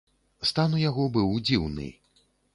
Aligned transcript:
Стан 0.51 0.73
у 0.77 0.79
яго 0.89 1.05
быў 1.19 1.29
дзіўны. 1.51 1.89